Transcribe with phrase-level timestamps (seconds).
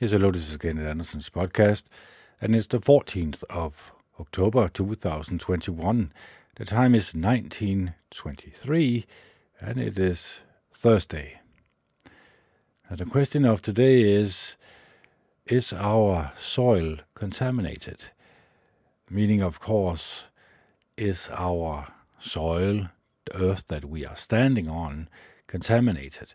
[0.00, 1.84] Yes, hello, this is Kenneth Anderson's podcast,
[2.40, 6.12] and it's the 14th of October 2021.
[6.56, 9.06] The time is 1923,
[9.60, 10.40] and it is
[10.72, 11.40] Thursday.
[12.90, 14.56] Now, the question of today is
[15.46, 18.06] Is our soil contaminated?
[19.08, 20.24] Meaning, of course,
[20.96, 21.86] is our
[22.18, 22.88] soil,
[23.26, 25.08] the earth that we are standing on,
[25.46, 26.34] contaminated?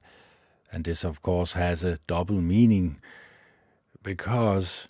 [0.72, 3.02] And this, of course, has a double meaning
[4.10, 4.88] because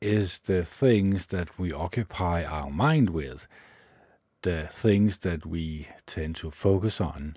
[0.00, 3.46] is the things that we occupy our mind with,
[4.42, 7.36] the things that we tend to focus on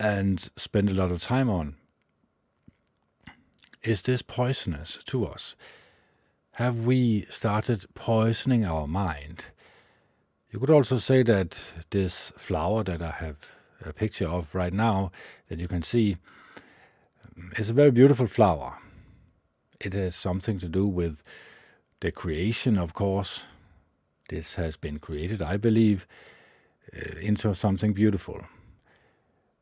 [0.00, 1.76] and spend a lot of time on.
[3.82, 5.54] Is this poisonous to us?
[6.52, 9.44] Have we started poisoning our mind?
[10.50, 11.58] You could also say that
[11.90, 13.50] this flower that I have
[13.84, 15.12] a picture of right now,
[15.50, 16.16] that you can see,
[17.56, 18.78] is a very beautiful flower.
[19.80, 21.22] It has something to do with
[22.00, 23.44] the creation, of course.
[24.28, 26.06] This has been created, I believe,
[26.94, 28.40] uh, into something beautiful.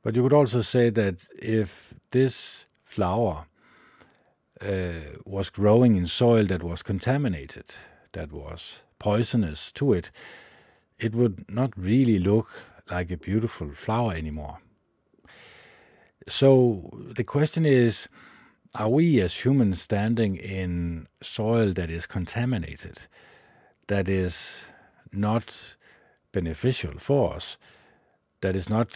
[0.02, 3.46] But you could also say that if this flower
[4.60, 4.92] uh,
[5.24, 7.74] was growing in soil that was contaminated,
[8.12, 10.10] that was poisonous to it,
[10.98, 14.58] it would not really look like a beautiful flower anymore.
[16.28, 18.08] So the question is
[18.74, 23.00] are we as humans standing in soil that is contaminated,
[23.88, 24.62] that is
[25.12, 25.76] not
[26.32, 27.58] beneficial for us,
[28.40, 28.88] that is not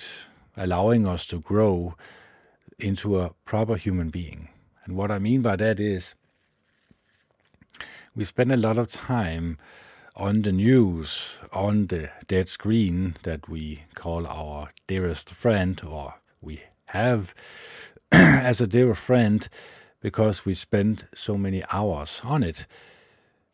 [0.56, 1.94] allowing us to grow
[2.78, 4.48] into a proper human being?
[4.84, 6.14] And what I mean by that is
[8.14, 9.58] we spend a lot of time
[10.14, 16.62] on the news, on the dead screen that we call our dearest friend, or we
[16.96, 17.34] have
[18.12, 19.48] as a dear friend
[20.00, 22.66] because we spend so many hours on it.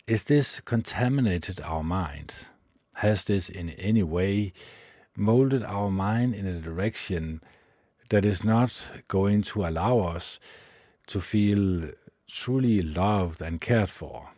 [0.06, 2.34] Is this contaminated our mind?
[2.96, 4.52] Has this in any way
[5.16, 7.40] molded our mind in a direction
[8.10, 8.72] that is not
[9.08, 10.38] going to allow us
[11.06, 11.90] to feel
[12.28, 14.30] truly loved and cared for,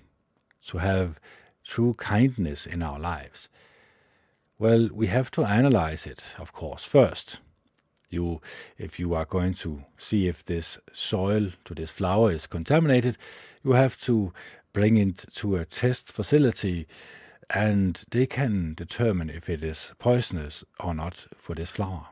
[0.69, 1.21] to have
[1.65, 3.49] true kindness in our lives?
[4.59, 7.39] Well, we have to analyze it, of course, first.
[8.15, 8.41] You,
[8.79, 13.17] if you are going to see if this soil to this flower is contaminated,
[13.63, 14.33] you have to
[14.73, 16.87] bring it to a test facility
[17.51, 22.07] and they can determine if it is poisonous or not for this flower.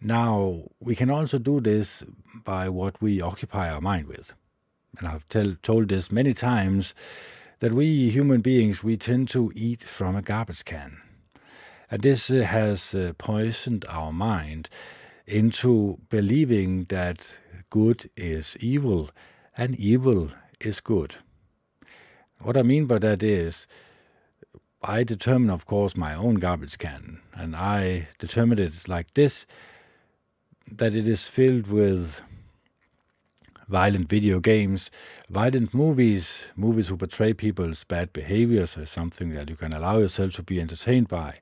[0.00, 2.04] Now, we can also do this
[2.44, 4.32] by what we occupy our mind with.
[4.98, 6.94] And I've tell, told this many times
[7.60, 11.02] that we human beings, we tend to eat from a garbage can.
[11.90, 14.68] And this uh, has uh, poisoned our mind
[15.26, 17.38] into believing that
[17.70, 19.10] good is evil
[19.56, 21.16] and evil is good.
[22.42, 23.66] What I mean by that is,
[24.82, 29.44] I determine, of course, my own garbage can, and I determine it like this
[30.70, 32.20] that it is filled with
[33.68, 34.90] violent video games,
[35.28, 40.34] violent movies, movies who portray people's bad behaviors as something that you can allow yourself
[40.34, 41.40] to be entertained by.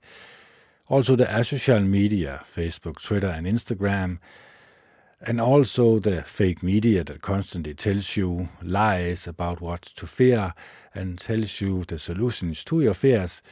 [0.88, 4.18] Also, the social media, Facebook, Twitter, and Instagram,
[5.20, 10.54] and also the fake media that constantly tells you lies about what to fear
[10.94, 13.42] and tells you the solutions to your fears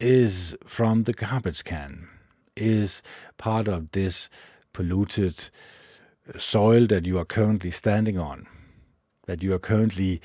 [0.00, 2.08] is from the garbage can,
[2.56, 3.00] is
[3.36, 4.28] part of this
[4.72, 5.50] polluted
[6.36, 8.48] soil that you are currently standing on,
[9.26, 10.20] that you are currently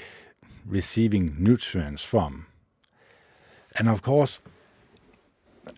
[0.66, 2.48] receiving nutrients from.
[3.78, 4.40] And of course,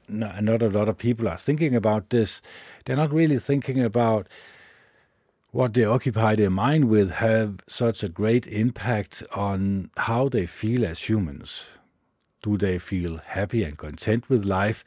[0.07, 2.41] not a lot of people are thinking about this.
[2.85, 4.27] They're not really thinking about
[5.51, 10.85] what they occupy their mind with have such a great impact on how they feel
[10.85, 11.65] as humans.
[12.43, 14.83] Do they feel happy and content with life?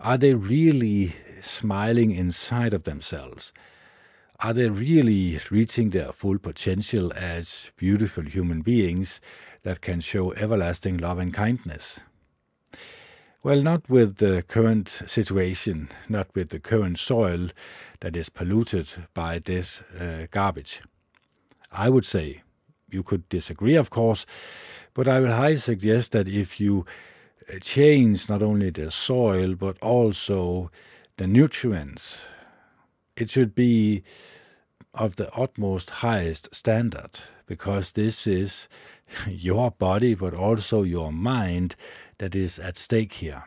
[0.00, 3.52] Are they really smiling inside of themselves?
[4.40, 9.20] Are they really reaching their full potential as beautiful human beings
[9.62, 11.98] that can show everlasting love and kindness?
[13.46, 17.50] Well, not with the current situation, not with the current soil
[18.00, 20.82] that is polluted by this uh, garbage.
[21.70, 22.42] I would say,
[22.90, 24.26] you could disagree, of course,
[24.94, 26.86] but I would highly suggest that if you
[27.48, 30.72] uh, change not only the soil but also
[31.16, 32.24] the nutrients,
[33.16, 34.02] it should be
[34.92, 38.66] of the utmost highest standard because this is
[39.28, 41.76] your body but also your mind
[42.18, 43.44] that is at stake here.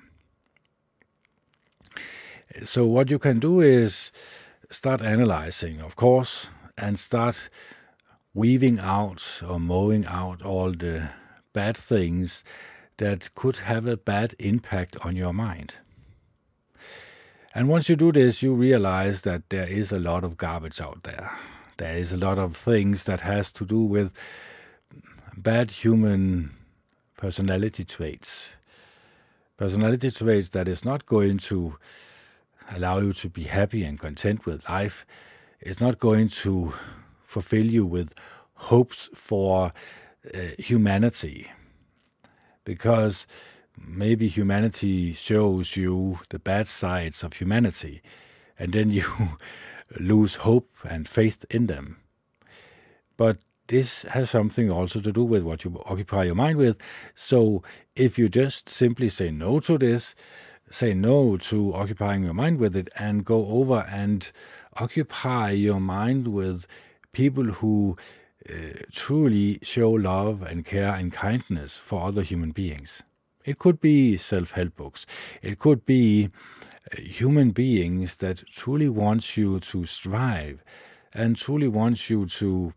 [2.64, 4.12] So, what you can do is
[4.70, 7.50] start analyzing, of course, and start
[8.34, 11.10] weaving out or mowing out all the
[11.54, 12.44] bad things
[12.98, 15.76] that could have a bad impact on your mind.
[17.56, 21.04] And once you do this, you realize that there is a lot of garbage out
[21.04, 21.32] there.
[21.78, 24.12] There is a lot of things that has to do with
[25.36, 26.52] bad human
[27.18, 28.54] personality traits.
[29.60, 31.76] Personality traits that is not going to
[32.72, 35.06] allow you to be happy and content with life.
[35.60, 36.72] It's not going to
[37.26, 38.14] fulfill you with
[38.54, 39.74] hopes for
[40.34, 41.52] uh, humanity.
[42.64, 43.28] Because
[43.78, 48.02] maybe humanity shows you the bad sides of humanity,
[48.58, 49.12] and then you
[50.00, 51.98] lose hope and faith in them.
[53.18, 56.78] But this has something also to do with what you occupy your mind with.
[57.16, 57.64] So
[57.96, 60.16] if you just simply say no to this,
[60.70, 64.32] say no to occupying your mind with it, and go over and
[64.78, 66.66] occupy your mind with
[67.14, 67.96] people who
[68.50, 68.54] uh,
[68.92, 73.04] truly show love and care and kindness for other human beings.
[73.46, 75.06] It could be self help books,
[75.44, 76.30] it could be
[76.92, 80.64] uh, human beings that truly want you to strive
[81.14, 82.74] and truly want you to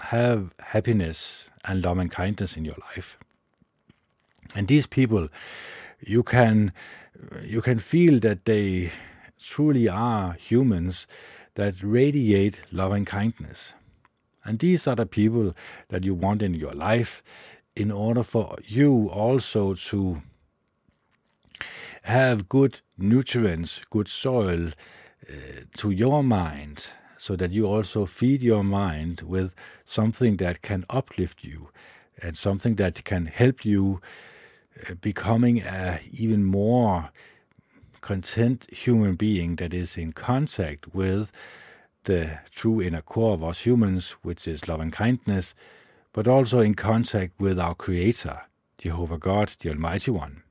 [0.00, 3.18] have happiness and love and kindness in your life.
[4.54, 5.28] And these people,
[6.00, 6.72] you can
[7.42, 8.92] you can feel that they
[9.40, 11.06] truly are humans
[11.54, 13.72] that radiate love and kindness.
[14.44, 15.54] And these are the people
[15.88, 17.22] that you want in your life
[17.74, 20.22] in order for you also to
[22.02, 24.68] have good nutrients, good soil
[25.28, 25.32] uh,
[25.76, 26.86] to your mind
[27.18, 29.54] so that you also feed your mind with
[29.84, 31.68] something that can uplift you
[32.22, 34.00] and something that can help you
[34.88, 37.10] uh, becoming a even more
[38.00, 41.32] content human being that is in contact with
[42.04, 45.54] the true inner core of us humans, which is love and kindness,
[46.12, 48.42] but also in contact with our Creator,
[48.78, 50.42] Jehovah God, the Almighty One.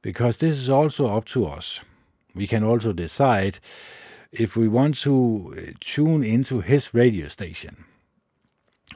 [0.00, 1.80] Because this is also up to us.
[2.34, 3.58] We can also decide
[4.32, 7.84] if we want to uh, tune into his radio station,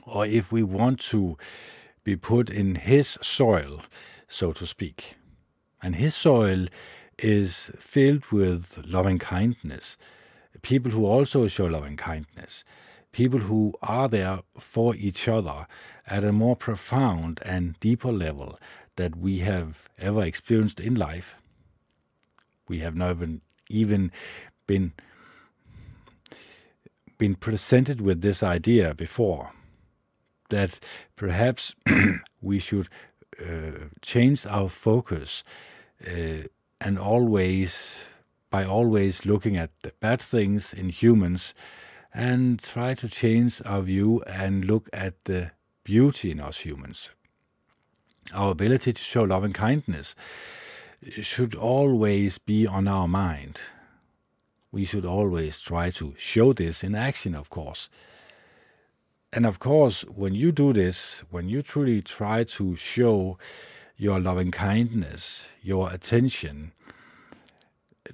[0.07, 1.37] or if we want to
[2.05, 3.83] be put in his soil,
[4.29, 5.17] so to speak.
[5.83, 6.67] And his soil
[7.19, 9.99] is filled with loving kindness,
[10.63, 12.65] people who also show loving kindness,
[13.13, 15.67] people who are there for each other
[16.07, 18.59] at a more profound and deeper level
[18.97, 21.37] that we have ever experienced in life.
[22.69, 23.29] We have never
[23.69, 24.13] even
[24.67, 24.95] been
[27.19, 29.53] been presented with this idea before
[30.51, 30.79] that
[31.17, 31.75] perhaps
[32.41, 32.89] we should
[33.41, 35.43] uh, change our focus
[36.07, 36.47] uh,
[36.81, 38.05] and always
[38.51, 41.53] by always looking at the bad things in humans
[42.15, 45.51] and try to change our view and look at the
[45.85, 47.11] beauty in us humans.
[48.33, 50.15] Our ability to show love and kindness
[51.21, 53.61] should always be on our mind
[54.77, 57.89] we should always try to show this in action, of course.
[59.33, 63.39] And of course, when you do this, when you truly try to show
[63.97, 66.73] your loving kindness, your attention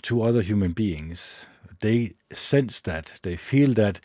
[0.03, 1.47] to other human beings,
[1.81, 3.99] they sense that, they feel that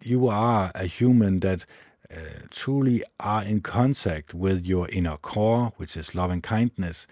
[0.00, 1.66] you are a human that
[2.08, 2.18] uh,
[2.50, 7.08] truly are in contact with your inner core, which is loving kindness,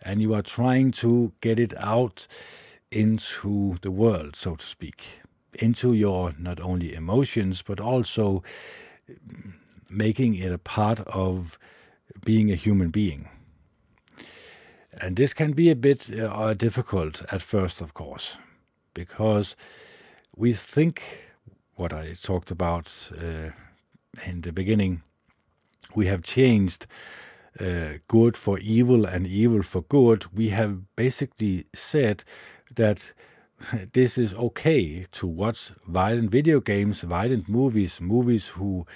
[0.00, 2.28] and you are trying to get it out
[2.90, 5.20] into the world, so to speak,
[5.54, 8.42] into your not only emotions, but also
[9.90, 11.58] making it a part of
[12.24, 13.28] being a human being.
[15.00, 18.36] And this can be a bit uh, difficult at first, of course,
[18.94, 19.54] because
[20.36, 21.02] we think
[21.76, 23.50] what I talked about uh,
[24.26, 25.02] in the beginning,
[25.94, 26.86] we have changed
[27.60, 30.26] uh, good for evil and evil for good.
[30.34, 32.24] We have basically said
[32.74, 33.00] that
[33.92, 38.86] this is okay to watch violent video games, violent movies, movies who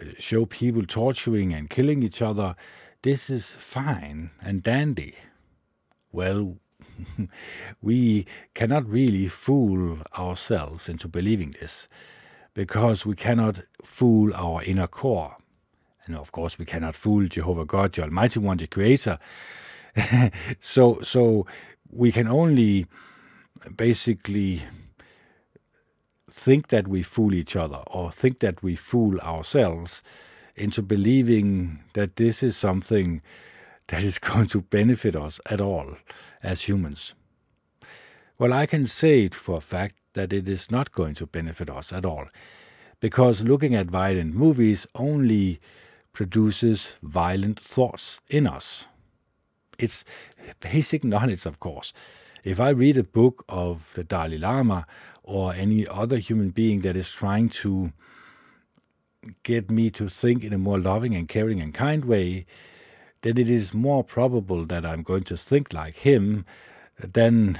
[0.00, 2.56] uh, show people torturing and killing each other.
[3.02, 5.14] This is fine and dandy.
[6.10, 6.56] Well,
[7.82, 11.88] we cannot really fool ourselves into believing this
[12.54, 15.36] because we cannot fool our inner core.
[16.06, 19.18] And of course, we cannot fool Jehovah God, the Almighty One, the Creator.
[20.60, 21.46] so, so
[21.92, 22.86] we can only
[23.76, 24.62] basically
[26.30, 30.02] think that we fool each other or think that we fool ourselves
[30.56, 33.22] into believing that this is something
[33.88, 35.96] that is going to benefit us at all
[36.42, 37.12] as humans.
[38.38, 41.70] Well, I can say it for a fact that it is not going to benefit
[41.70, 42.26] us at all.
[43.00, 45.60] Because looking at violent movies only
[46.12, 48.86] produces violent thoughts in us.
[49.82, 50.04] It's
[50.60, 51.92] basic knowledge, of course.
[52.44, 54.86] If I read a book of the Dalai Lama
[55.24, 57.92] or any other human being that is trying to
[59.42, 62.46] get me to think in a more loving and caring and kind way,
[63.22, 66.46] then it is more probable that I'm going to think like him
[66.96, 67.58] than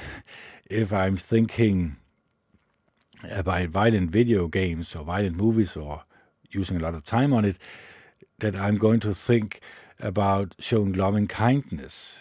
[0.71, 1.97] if I'm thinking
[3.29, 6.05] about violent video games or violent movies or
[6.51, 7.57] using a lot of time on it,
[8.39, 9.61] that I'm going to think
[10.03, 12.17] about showing loving kindness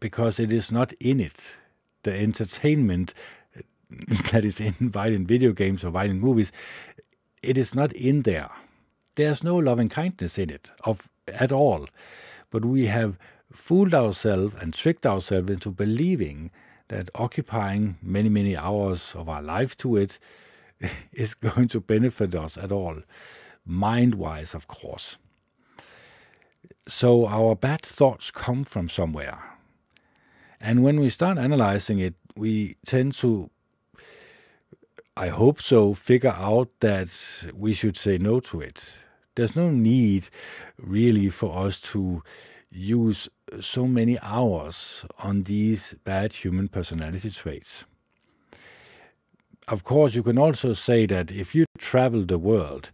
[0.00, 1.56] because it is not in it.
[2.04, 3.12] The entertainment
[4.32, 6.52] that is in violent video games or violent movies,
[7.42, 8.50] it is not in there.
[9.16, 11.88] There's no loving kindness in it of at all.
[12.50, 13.18] But we have
[13.52, 16.50] fooled ourselves and tricked ourselves into believing
[16.88, 20.18] that occupying many, many hours of our life to it
[21.12, 23.02] is going to benefit us at all,
[23.66, 25.16] mind wise, of course.
[26.88, 29.38] So our bad thoughts come from somewhere.
[30.58, 33.50] And when we start analyzing it, we tend to,
[35.14, 37.10] I hope so, figure out that
[37.54, 38.90] we should say no to it.
[39.34, 40.30] There's no need
[40.78, 42.22] really for us to
[42.70, 43.28] use
[43.60, 47.84] so many hours on these bad human personality traits.
[49.68, 52.90] Of course, you can also say that if you travel the world,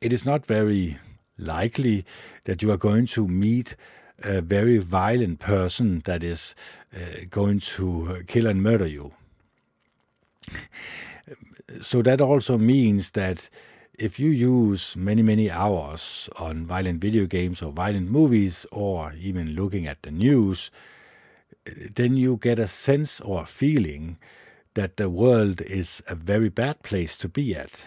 [0.00, 0.98] it is not very
[1.40, 2.04] likely
[2.44, 3.76] that you are going to meet
[4.22, 6.54] a very violent person that is
[6.94, 9.12] uh, going to kill and murder you.
[11.82, 13.48] So that also means that
[13.94, 19.54] if you use many, many hours on violent video games or violent movies or even
[19.54, 20.70] looking at the news,
[21.94, 24.18] then you get a sense or a feeling
[24.74, 27.86] that the world is a very bad place to be at.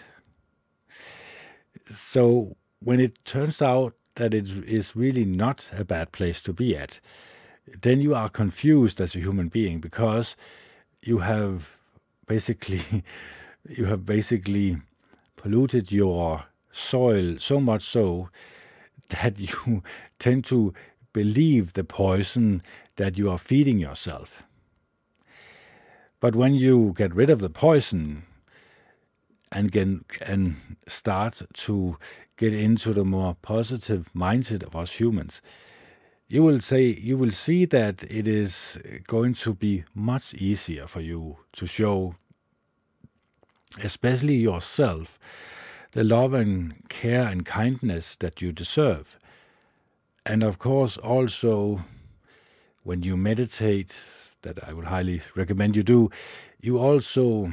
[1.90, 6.76] So when it turns out that it is really not a bad place to be
[6.76, 7.00] at,
[7.80, 10.36] then you are confused as a human being because
[11.02, 11.76] you have
[12.26, 12.82] basically
[13.68, 14.76] you have basically
[15.36, 18.28] polluted your soil so much so
[19.08, 19.82] that you
[20.18, 20.74] tend to
[21.12, 22.62] believe the poison
[22.96, 24.42] that you are feeding yourself.
[26.20, 28.24] But when you get rid of the poison
[29.54, 29.88] and get,
[30.20, 30.56] and
[30.88, 31.96] start to
[32.36, 35.40] get into the more positive mindset of us humans,
[36.28, 41.00] you will say you will see that it is going to be much easier for
[41.00, 42.16] you to show
[43.82, 45.18] especially yourself,
[45.92, 49.18] the love and care and kindness that you deserve.
[50.26, 51.84] And of course, also
[52.82, 53.94] when you meditate,
[54.42, 56.10] that I would highly recommend you do,
[56.60, 57.50] you also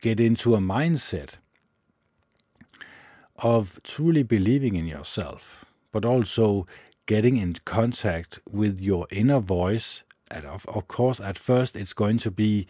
[0.00, 1.34] get into a mindset
[3.36, 6.66] of truly believing in yourself, but also
[7.06, 10.02] getting in contact with your inner voice.
[10.30, 12.66] And of, of course, at first, it's going to be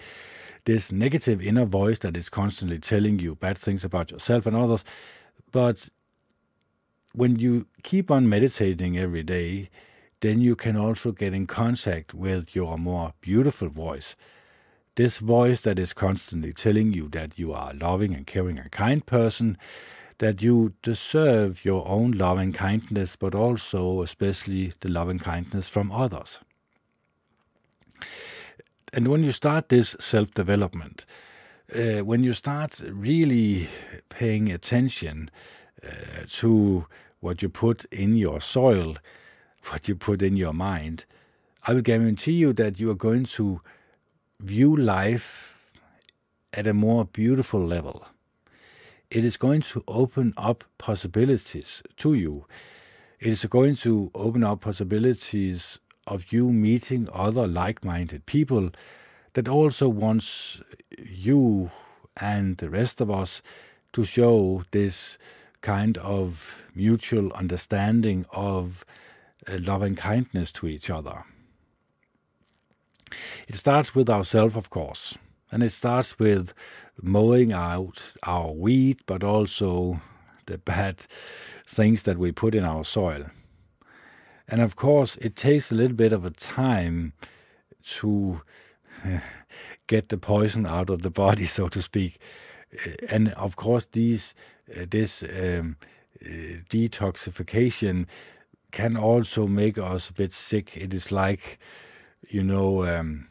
[0.65, 4.85] this negative inner voice that is constantly telling you bad things about yourself and others.
[5.51, 5.89] But
[7.13, 9.71] when you keep on meditating every day,
[10.21, 14.15] then you can also get in contact with your more beautiful voice.
[14.99, 18.69] This voice that is constantly telling you that you are a loving and caring and
[18.73, 19.57] kind person,
[20.19, 25.69] that you deserve your own love and kindness, but also, especially, the love and kindness
[25.69, 26.41] from others.
[28.93, 31.07] And when you start this self development,
[31.73, 33.69] uh, when you start really
[34.09, 35.31] paying attention
[35.81, 36.87] uh, to
[37.21, 38.97] what you put in your soil,
[39.67, 41.05] what you put in your mind,
[41.69, 43.61] I will guarantee you that you are going to
[44.41, 45.55] view life
[46.53, 48.07] at a more beautiful level.
[49.11, 52.47] It is going to open up possibilities to you.
[53.19, 58.71] It is going to open up possibilities of you meeting other like minded people
[59.35, 60.61] that also wants
[60.97, 61.71] you
[62.17, 63.43] and the rest of us
[63.93, 65.19] to show this
[65.63, 68.85] kind of mutual understanding of
[69.49, 71.25] uh, loving kindness to each other.
[73.47, 75.17] It starts with ourselves, of course,
[75.51, 76.53] and it starts with
[77.01, 80.01] mowing out our weed, but also
[80.47, 81.07] the bad
[81.67, 83.27] things that we put in our soil.
[84.49, 87.13] And of course, it takes a little bit of a time
[87.99, 88.41] to
[89.87, 92.19] get the poison out of the body, so to speak.
[92.73, 94.35] Uh, and of course, these
[94.77, 95.77] uh, this um,
[96.25, 96.29] uh,
[96.71, 98.07] detoxification
[98.71, 100.77] can also make us a bit sick.
[100.77, 101.59] It is like,
[102.27, 103.29] you know, um,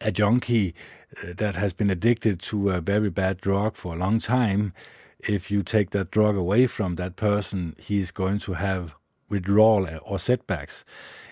[0.00, 0.74] a junkie
[1.22, 4.72] uh, that has been addicted to a very bad drug for a long time,
[5.18, 8.94] if you take that drug away from that person, he is going to have
[9.28, 10.84] withdrawal or setbacks.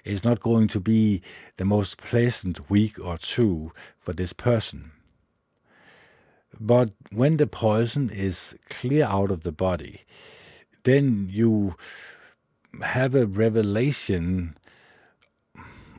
[0.04, 1.22] It's not going to be
[1.56, 4.92] the most pleasant week or two for this person.
[6.60, 10.02] But when the poison is clear out of the body,
[10.84, 11.76] then you
[12.82, 14.56] have a revelation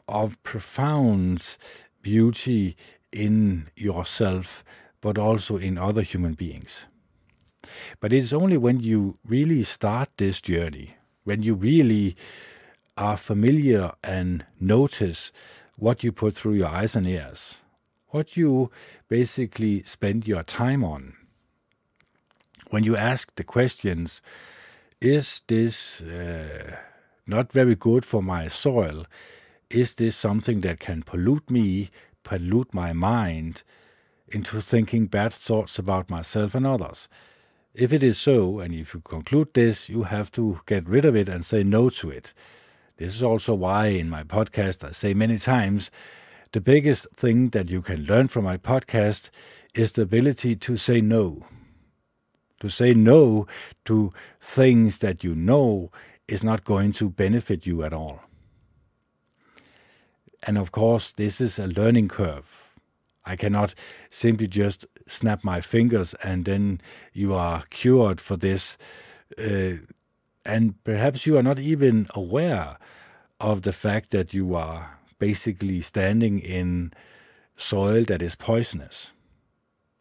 [0.09, 1.57] of profound
[2.01, 2.75] beauty
[3.11, 4.63] in yourself,
[5.01, 6.85] but also in other human beings.
[7.99, 12.15] But it's only when you really start this journey, when you really
[12.97, 15.31] are familiar and notice
[15.77, 17.55] what you put through your eyes and ears,
[18.09, 18.71] what you
[19.07, 21.13] basically spend your time on.
[22.69, 24.21] When you ask the questions,
[25.01, 26.75] is this uh,
[27.25, 29.05] not very good for my soil?
[29.69, 31.91] Is this something that can pollute me,
[32.23, 33.61] pollute my mind
[34.27, 37.07] into thinking bad thoughts about myself and others?
[37.75, 41.15] If it is so, and if you conclude this, you have to get rid of
[41.15, 42.33] it and say no to it.
[42.97, 45.91] This is also why in my podcast I say many times
[46.51, 49.29] the biggest thing that you can learn from my podcast
[49.75, 51.45] is the ability to say no.
[52.61, 53.45] To say no
[53.85, 54.09] to
[54.41, 55.91] things that you know
[56.27, 58.21] is not going to benefit you at all.
[60.43, 62.45] And of course, this is a learning curve.
[63.25, 63.75] I cannot
[64.09, 66.81] simply just snap my fingers and then
[67.13, 68.77] you are cured for this.
[69.37, 69.73] Uh,
[70.45, 72.77] and perhaps you are not even aware
[73.39, 76.93] of the fact that you are basically standing in
[77.57, 79.11] soil that is poisonous.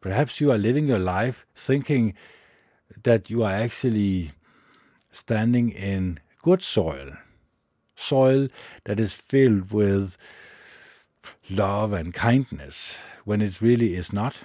[0.01, 2.15] Perhaps you are living your life thinking
[3.03, 4.33] that you are actually
[5.11, 7.13] standing in good soil,
[7.99, 8.49] soil
[8.85, 10.17] that is filled with
[11.51, 14.37] love and kindness, when it really is not.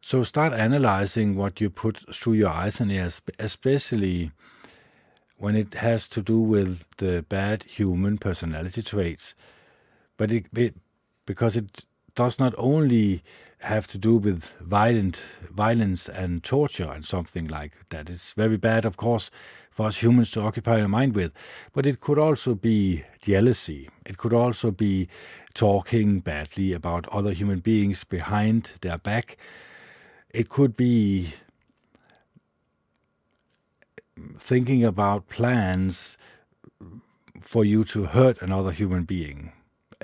[0.00, 4.32] So start analyzing what you put through your eyes and ears, especially
[5.38, 9.34] when it has to do with the bad human personality traits.
[10.16, 10.74] But it, it,
[11.26, 13.22] because it does not only
[13.60, 18.10] have to do with violent violence and torture and something like that.
[18.10, 19.30] It's very bad, of course,
[19.80, 21.32] for us humans to occupy our mind with.
[21.72, 23.88] But it could also be jealousy.
[24.04, 25.08] It could also be
[25.54, 29.38] talking badly about other human beings behind their back.
[30.34, 31.32] It could be
[34.36, 36.18] thinking about plans
[37.40, 39.52] for you to hurt another human being,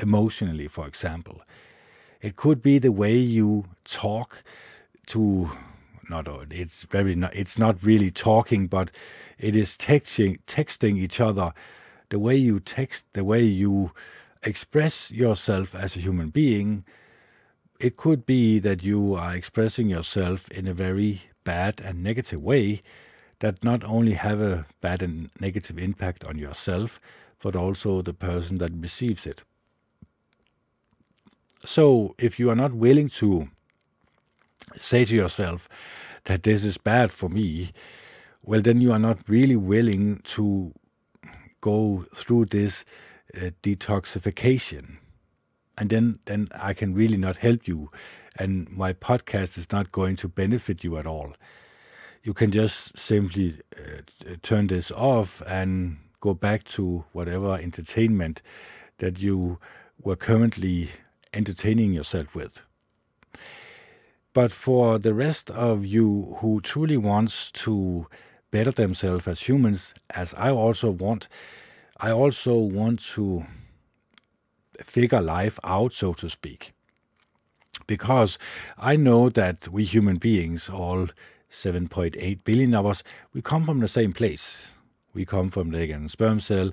[0.01, 1.43] emotionally, for example.
[2.23, 4.43] It could be the way you talk
[5.09, 5.51] to
[6.09, 8.91] not it's very not, it's not really talking but
[9.39, 11.53] it is texting texting each other
[12.11, 13.93] the way you text the way you
[14.43, 16.85] express yourself as a human being
[17.79, 22.83] it could be that you are expressing yourself in a very bad and negative way
[23.41, 27.01] that not only have a bad and negative impact on yourself,
[27.43, 29.43] but also the person that receives it.
[31.65, 33.49] So, if you are not willing to
[34.75, 35.69] say to yourself
[36.25, 37.73] that this is bad for me,
[38.43, 40.73] well, then you are not really willing to
[41.61, 42.85] go through this
[43.37, 44.99] uh, detoxification.
[45.79, 47.91] And then, then I can really not help you.
[48.39, 51.35] And my podcast is not going to benefit you at all
[52.27, 58.43] you can just simply uh, turn this off and go back to whatever entertainment
[58.99, 59.61] that you
[60.03, 60.91] were currently
[61.33, 62.61] entertaining yourself with.
[64.37, 68.07] But for the rest of you who truly wants to
[68.51, 71.27] better themselves as humans, as I also want,
[71.97, 73.47] I also want to
[74.83, 76.75] figure life out, so to speak.
[77.87, 78.39] Because
[78.77, 81.09] I know that we human beings all
[81.51, 84.73] 7.8 billion of us, we come from the same place.
[85.15, 86.73] We come from the egg and sperm cell,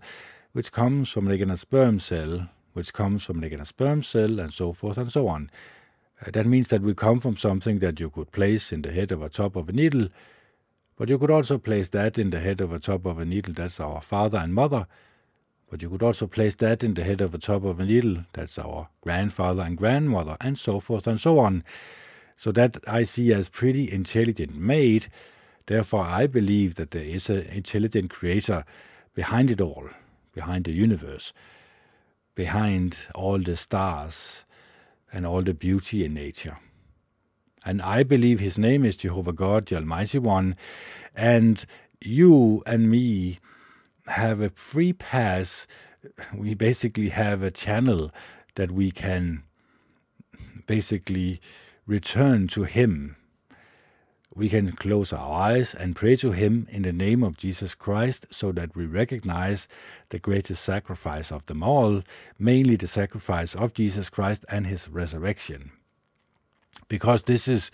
[0.51, 4.03] which comes from the egg and sperm cell, which comes from the egg and sperm
[4.03, 5.49] cell, and so forth and so on.
[6.21, 9.11] Uh, that means that we come from something that you could place in the head
[9.11, 10.07] of a top of a needle,
[10.95, 13.53] but you could also place that in the head of a top of a needle,
[13.53, 14.87] that's our father and mother.
[15.69, 18.25] But you could also place that in the head of a top of a needle,
[18.33, 21.63] that's our grandfather and grandmother, and so forth and so on.
[22.37, 25.07] So that I see as pretty intelligent made.
[25.65, 28.65] Therefore, I believe that there is an intelligent creator
[29.15, 29.89] behind it all,
[30.31, 31.33] behind the universe,
[32.35, 34.43] behind all the stars
[35.13, 36.57] and all the beauty in nature.
[37.65, 40.57] And I believe his name is Jehovah God, the Almighty One.
[41.15, 41.65] And
[42.01, 43.39] you and me
[44.07, 45.65] have a free pass.
[46.35, 48.11] We basically have a channel
[48.55, 49.43] that we can
[50.67, 51.39] basically
[51.85, 53.15] return to Him.
[54.35, 58.25] We can close our eyes and pray to Him in the name of Jesus Christ
[58.31, 59.67] so that we recognize
[60.09, 62.01] the greatest sacrifice of them all,
[62.39, 65.71] mainly the sacrifice of Jesus Christ and His resurrection.
[66.87, 67.69] Because this is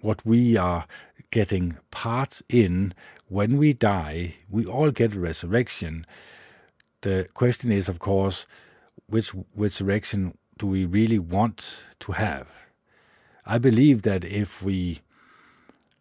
[0.00, 0.86] what we are
[1.30, 2.94] getting part in
[3.28, 6.06] when we die, we all get a resurrection.
[7.02, 8.46] The question is, of course,
[9.06, 12.48] which resurrection do we really want to have?
[13.44, 15.00] I believe that if we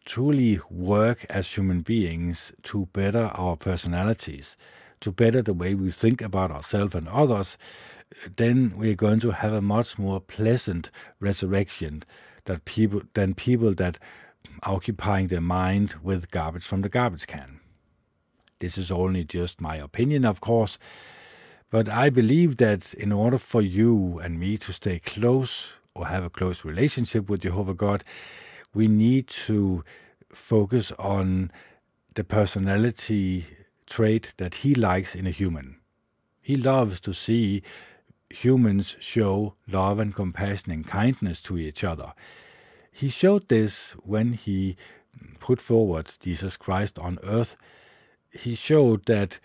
[0.06, 4.58] truly work as human beings to better our personalities,
[5.00, 7.58] to better the way we think about ourselves and others,
[8.36, 12.04] then we're going to have a much more pleasant resurrection
[12.46, 13.98] that people than people that
[14.64, 17.60] occupying their mind with garbage from the garbage can.
[18.60, 20.78] This is only just my opinion, of course,
[21.70, 26.24] but I believe that in order for you and me to stay close or have
[26.24, 28.04] a close relationship with Jehovah God,
[28.74, 29.84] we need to
[30.32, 31.52] focus on
[32.16, 33.46] the personality
[33.86, 35.78] trait that He likes in a human.
[36.42, 37.62] He loves to see
[38.30, 42.14] humans show love and compassion and kindness to each other.
[42.92, 44.78] He showed this when He
[45.40, 47.56] put forward Jesus Christ on earth.
[48.32, 49.40] He showed that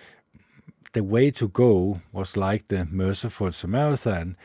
[0.93, 4.37] the way to go was like the merciful Samaritan,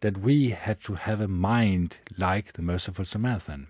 [0.00, 3.68] that we had to have a mind like the merciful Samaritan.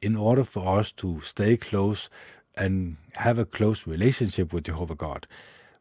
[0.00, 2.08] In order for us to stay close
[2.54, 5.26] and have a close relationship with Jehovah God.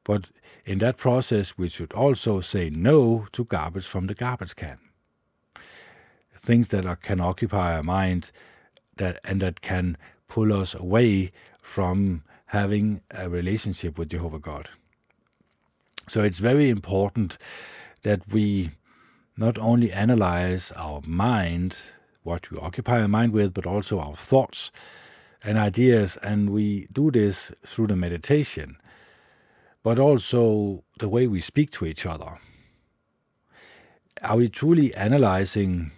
[0.03, 0.29] But
[0.65, 4.79] in that process, we should also say no to garbage from the garbage can.
[6.36, 8.31] Things that are, can occupy our mind
[8.97, 11.31] that and that can pull us away
[11.62, 14.69] from having a relationship with Jehovah God.
[16.10, 17.38] So it's very important
[18.03, 18.71] that we
[19.38, 21.77] not only analyze our mind,
[22.23, 24.71] what we occupy our mind with, but also our thoughts
[25.43, 26.17] and ideas.
[26.23, 28.77] And we do this through the meditation,
[29.84, 32.39] but also the way we speak to each other.
[34.21, 35.91] Are we truly analyzing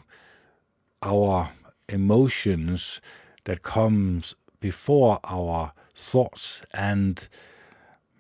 [1.02, 1.52] our
[1.90, 3.02] emotions
[3.44, 7.28] that comes before our thoughts and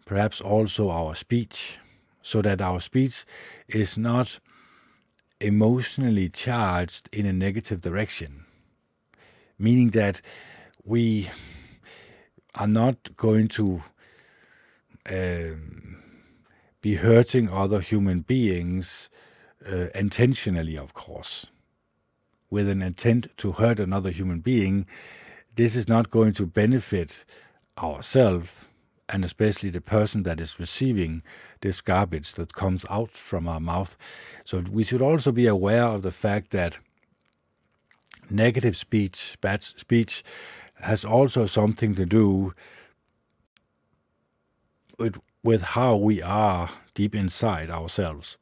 [0.05, 1.77] perhaps also our speech,
[2.21, 3.25] so that our speech
[3.69, 4.39] is not
[5.39, 8.45] emotionally charged in a negative direction,
[9.57, 10.21] meaning that
[10.83, 11.29] we
[12.55, 13.83] are not going to
[15.09, 16.03] um,
[16.81, 19.09] be hurting other human beings
[19.69, 21.47] uh, intentionally, of course,
[22.49, 24.85] with an intent to hurt another human being.
[25.55, 27.25] This is not going to benefit
[27.77, 28.51] ourselves
[29.13, 31.21] and especially the person that is receiving
[31.61, 33.95] this garbage that comes out from our mouth.
[34.43, 36.79] So we should also be aware of the fact that
[38.27, 40.23] negative speech, bad speech,
[40.81, 42.55] has also something to do
[44.97, 48.37] with, with how we are deep inside ourselves.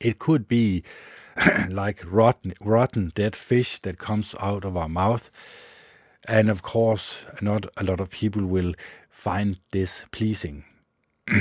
[0.00, 0.82] It could be
[1.68, 5.30] like rotten, rotten dead fish that comes out of our mouth
[6.28, 8.74] and of course, not a lot of people will
[9.10, 10.64] find this pleasing.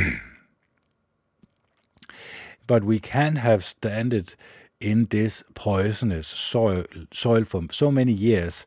[2.68, 4.36] but we can have standed
[4.80, 8.66] in this poisonous soil, soil for so many years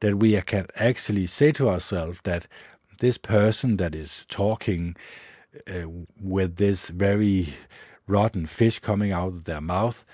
[0.00, 2.46] that we can actually say to ourselves that
[2.98, 4.96] this person that is talking
[5.68, 5.82] uh,
[6.20, 7.54] with this very
[8.06, 10.04] rotten fish coming out of their mouth,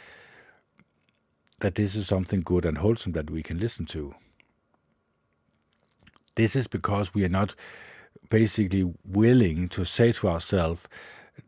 [1.61, 4.15] that this is something good and wholesome that we can listen to.
[6.37, 7.55] This is because we are not
[8.31, 10.81] basically willing to say to ourselves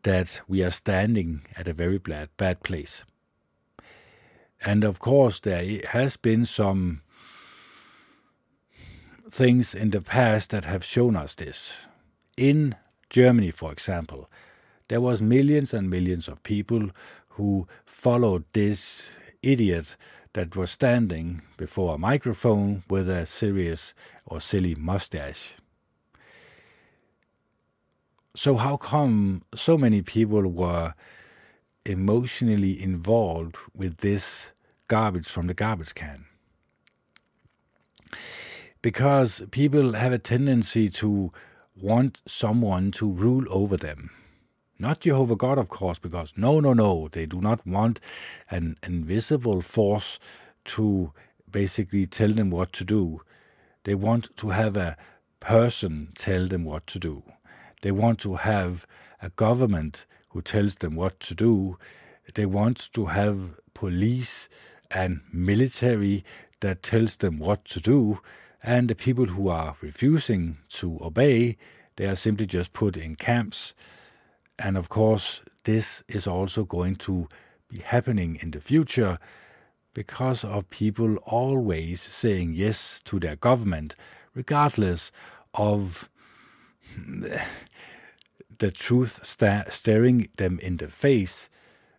[0.03, 3.03] that we are standing at a very bad, bad place.
[4.61, 7.01] And of course, there has been some
[9.31, 11.73] things in the past that have shown us this.
[12.35, 12.75] In
[13.09, 14.29] Germany, for example,
[14.87, 16.89] there was millions and millions of people
[17.29, 19.09] who followed this
[19.41, 19.95] idiot
[20.33, 23.93] that was standing before a microphone with a serious
[24.25, 25.53] or silly mustache.
[28.35, 30.93] So, how come so many people were
[31.85, 34.51] emotionally involved with this
[34.87, 36.25] garbage from the garbage can?
[38.81, 41.33] Because people have a tendency to
[41.75, 44.11] want someone to rule over them.
[44.81, 47.99] Not Jehovah God, of course, because no, no, no, they do not want
[48.49, 50.19] an invisible force
[50.65, 51.11] to
[51.51, 53.21] basically tell them what to do.
[53.83, 54.95] They want to have a
[55.41, 57.23] person tell them what to do.
[57.81, 58.87] They want to have
[59.21, 61.77] a government who tells them what to do.
[62.33, 64.47] They want to have police
[64.89, 66.23] and military
[66.61, 68.19] that tells them what to do,
[68.63, 71.57] and the people who are refusing to obey,
[71.97, 73.73] they are simply just put in camps.
[74.59, 77.27] And of course, this is also going to
[77.69, 79.17] be happening in the future
[79.93, 83.95] because of people always saying yes to their government,
[84.35, 85.11] regardless
[85.53, 86.09] of
[88.57, 91.49] the truth staring them in the face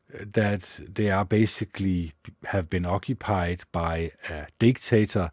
[0.09, 2.13] that they are basically
[2.47, 5.31] have been occupied by a dictator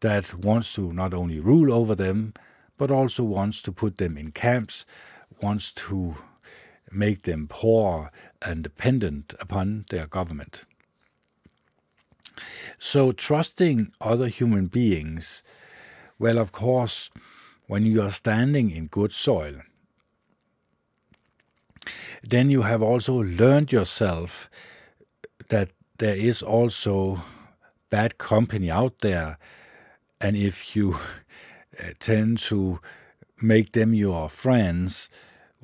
[0.00, 2.32] that wants to not only rule over them,
[2.78, 4.84] but also wants to put them in camps,
[5.40, 6.16] wants to
[6.96, 8.10] make them poor
[8.42, 10.64] and dependent upon their government.
[12.78, 15.42] So, trusting other human beings,
[16.18, 17.10] well, of course,
[17.66, 19.62] when you are standing in good soil,
[22.22, 24.50] then you have also learned yourself
[25.48, 27.22] that there is also
[27.90, 29.38] bad company out there.
[30.20, 30.94] And if you
[31.78, 32.80] uh, tend to
[33.40, 35.08] make them your friends,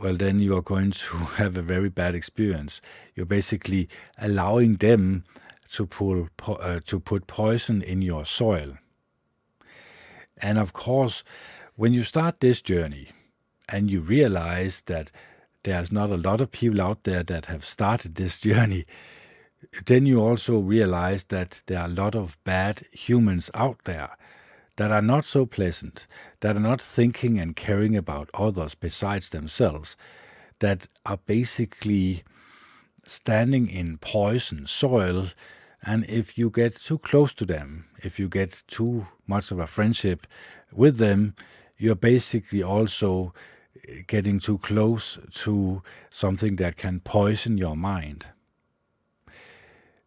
[0.03, 2.81] well, then you are going to have a very bad experience.
[3.15, 3.89] You're basically
[4.19, 5.25] allowing them
[5.73, 8.77] to pull uh, to put poison in your soil.
[10.37, 11.23] And of course,
[11.77, 13.11] when you start this journey
[13.69, 15.11] and you realize that
[15.63, 18.85] there's not a lot of people out there that have started this journey,
[19.87, 24.11] then you also realize that there are a lot of bad humans out there
[24.77, 26.07] that are not so pleasant,
[26.41, 29.97] that are not thinking and caring about others besides themselves,
[30.61, 32.23] that are basically
[33.05, 35.29] standing in poison soil.
[35.83, 39.67] And if you get too close to them, if you get too much of a
[39.67, 40.27] friendship
[40.73, 41.35] with them,
[41.77, 43.35] you're basically also
[43.89, 48.27] eh, getting too close to something that can poison your mind.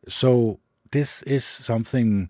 [0.08, 0.60] So,
[0.92, 2.30] this is something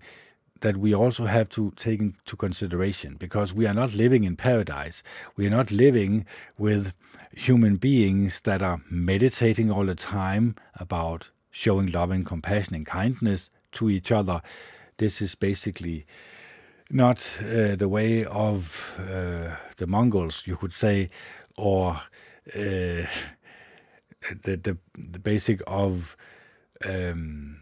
[0.65, 5.03] that we also have to take into consideration because we are not living in paradise.
[5.35, 6.25] We are not living
[6.57, 6.91] with
[7.31, 13.51] human beings that are meditating all the time about showing love and compassion and kindness
[13.73, 14.41] to each other.
[14.97, 16.07] This is basically
[16.89, 21.11] not uh, the way of uh, the Mongols, you could say,
[21.57, 22.01] or
[22.55, 23.05] uh,
[24.43, 26.17] the, the the basic of
[26.83, 27.57] um,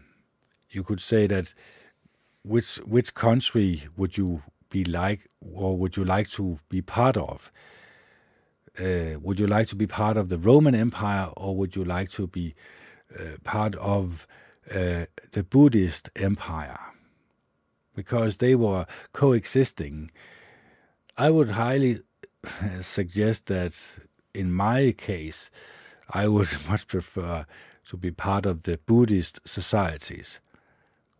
[0.70, 1.52] you could say that
[2.44, 7.50] which which country would you be like or would you like to be part of?
[8.78, 12.10] Uh, would you like to be part of the Roman Empire or would you like
[12.10, 12.54] to be
[13.18, 14.26] uh, part of
[14.70, 16.78] uh, the Buddhist Empire?
[17.94, 20.10] because they were coexisting.
[21.16, 22.00] I would highly
[22.80, 23.74] suggest that
[24.34, 25.50] in my case,
[26.10, 27.46] I would much prefer
[27.86, 30.40] to be part of the Buddhist societies,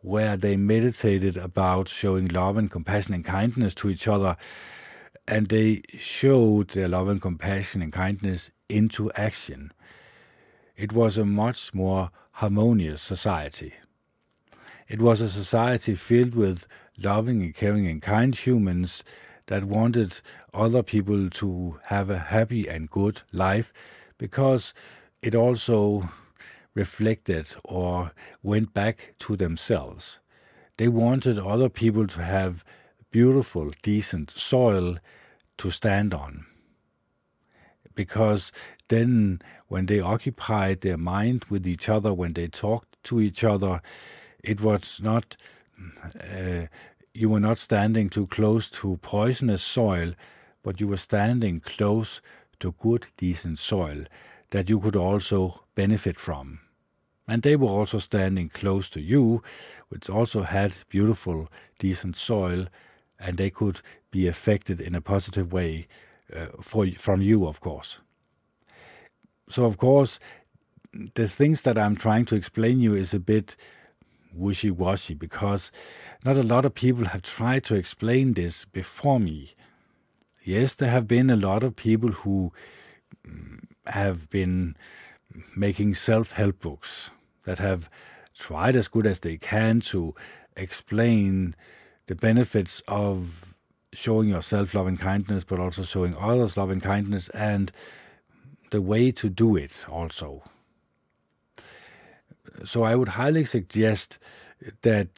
[0.04, 4.36] where they meditated about showing love and compassion and kindness to each other,
[5.26, 9.72] and they showed their love and compassion and kindness into action.
[10.76, 13.72] It was a much more harmonious society.
[14.88, 16.66] It was a society filled with
[16.98, 19.04] loving and caring and kind humans
[19.46, 20.20] that wanted
[20.52, 23.72] other people to have a happy and good life
[24.18, 24.74] because
[25.22, 26.10] it also
[26.74, 30.18] reflected or went back to themselves.
[30.76, 32.64] They wanted other people to have
[33.10, 34.98] beautiful, decent soil
[35.58, 36.46] to stand on.
[37.94, 38.50] Because
[38.88, 43.80] then, when they occupied their mind with each other, when they talked to each other,
[44.42, 45.36] it was not
[46.20, 46.66] uh,
[47.12, 50.14] you were not standing too close to poisonous soil,
[50.62, 52.20] but you were standing close
[52.58, 54.04] to good, decent soil
[54.50, 56.60] that you could also benefit from.
[57.26, 59.42] And they were also standing close to you,
[59.88, 62.66] which also had beautiful, decent soil,
[63.18, 65.86] and they could be affected in a positive way
[66.34, 67.98] uh, for, from you, of course.
[69.48, 70.18] So, of course,
[71.14, 73.56] the things that I'm trying to explain you is a bit
[74.32, 75.70] wishy washy because
[76.24, 79.54] not a lot of people have tried to explain this before me.
[80.42, 82.52] Yes, there have been a lot of people who
[83.26, 84.76] mm, have been
[85.56, 87.10] making self help books
[87.44, 87.90] that have
[88.34, 90.14] tried as good as they can to
[90.56, 91.54] explain
[92.06, 93.54] the benefits of
[93.92, 97.70] showing yourself love and kindness, but also showing others love and kindness, and
[98.70, 100.42] the way to do it also
[102.64, 104.18] so I would highly suggest
[104.82, 105.08] that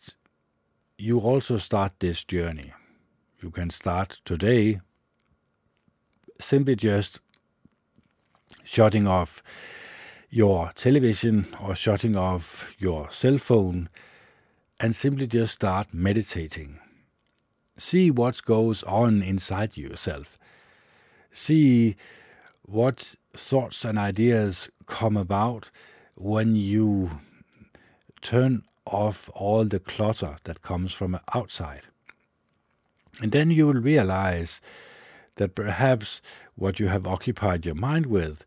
[0.96, 2.72] you also start this journey.
[3.42, 4.80] You can start today
[6.40, 7.20] simply just
[8.64, 9.42] shutting off
[10.30, 13.88] your television or shutting off your cell phone
[14.80, 16.78] and simply just start meditating.
[17.78, 20.38] See what goes on inside yourself.
[21.30, 21.96] See
[22.62, 25.70] what thoughts and ideas come about
[26.14, 27.20] when you
[28.22, 31.82] turn off all the clutter that comes from outside.
[33.20, 34.60] And then you will realize
[35.36, 36.20] that perhaps
[36.54, 38.44] what you have occupied your mind with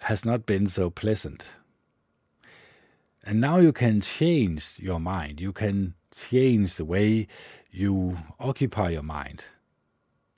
[0.00, 1.50] has not been so pleasant.
[3.24, 5.40] And now you can change your mind.
[5.40, 7.26] You can change the way
[7.70, 9.44] you occupy your mind.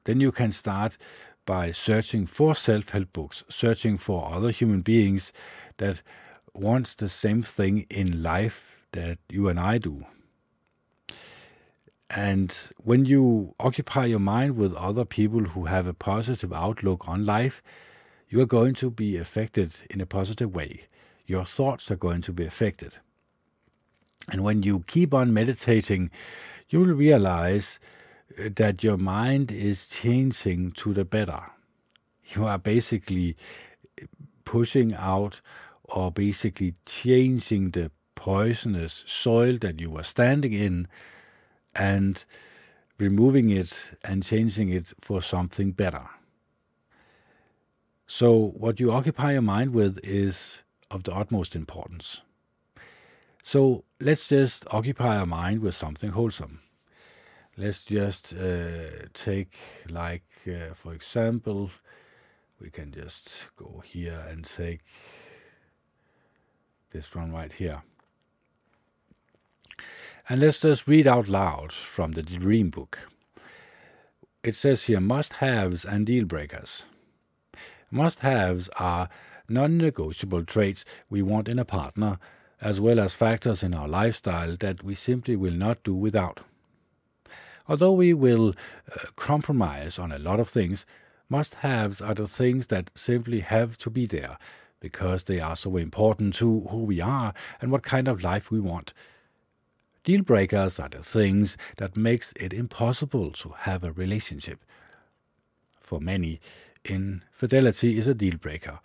[0.04, 0.98] Then you can start
[1.46, 5.32] by searching for self help books, searching for other human beings
[5.78, 6.02] that
[6.54, 10.04] want the same thing in life that you and I do.
[12.10, 17.24] And when you occupy your mind with other people who have a positive outlook on
[17.24, 17.62] life,
[18.32, 20.84] you are going to be affected in a positive way.
[21.26, 22.96] Your thoughts are going to be affected.
[24.30, 26.10] And when you keep on meditating,
[26.70, 27.78] you will realize
[28.38, 31.42] uh, that your mind is changing to the better.
[32.34, 33.36] You are basically
[34.46, 35.42] pushing out
[35.84, 40.88] or basically changing the poisonous soil that you were standing in
[41.74, 42.24] and
[42.96, 46.08] removing it and changing it for something better.
[48.06, 52.20] So, what you occupy your mind with is of the utmost importance.
[53.42, 56.60] So, let's just occupy our mind with something wholesome.
[57.56, 59.56] Let's just uh, take,
[59.88, 61.70] like, uh, for example,
[62.60, 64.80] we can just go here and take
[66.92, 67.82] this one right here.
[70.28, 73.08] And let's just read out loud from the Dream Book.
[74.42, 76.84] It says here must haves and deal breakers.
[77.92, 79.08] Must haves are
[79.48, 82.18] non negotiable traits we want in a partner,
[82.60, 86.40] as well as factors in our lifestyle that we simply will not do without.
[87.68, 88.54] Although we will
[88.90, 90.84] uh, compromise on a lot of things,
[91.28, 94.36] must haves are the things that simply have to be there
[94.80, 98.58] because they are so important to who we are and what kind of life we
[98.58, 98.92] want
[100.04, 104.64] Deal breakers are the things that makes it impossible to have a relationship.
[105.78, 106.40] For many,
[106.84, 108.80] infidelity is a deal breaker,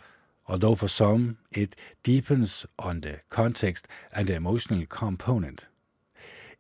[0.47, 5.67] although for some it deepens on the context and the emotional component.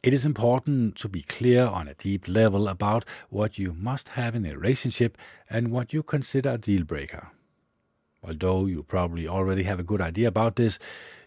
[0.03, 4.35] It is important to be clear on a deep level about what you must have
[4.35, 5.17] in a relationship
[5.49, 7.29] and what you consider a deal breaker.
[8.23, 10.79] Although you probably already have a good idea about this,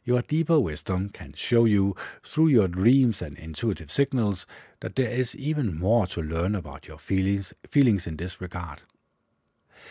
[0.05, 1.95] your deeper wisdom can show you
[2.25, 4.47] through your dreams and intuitive signals
[4.81, 8.83] that there is even more to learn about your feelings, feelings in this regard.